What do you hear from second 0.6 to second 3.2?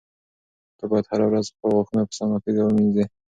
ته باید هره ورځ خپل غاښونه په سمه توګه ومینځې.